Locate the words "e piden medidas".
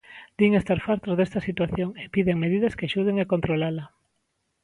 2.03-2.75